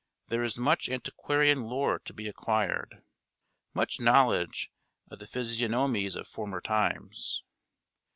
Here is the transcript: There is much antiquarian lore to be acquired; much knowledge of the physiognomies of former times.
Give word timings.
There 0.29 0.41
is 0.43 0.57
much 0.57 0.89
antiquarian 0.89 1.61
lore 1.61 1.99
to 2.05 2.11
be 2.11 2.27
acquired; 2.27 3.03
much 3.75 3.99
knowledge 3.99 4.71
of 5.11 5.19
the 5.19 5.27
physiognomies 5.27 6.15
of 6.15 6.27
former 6.27 6.59
times. 6.59 7.43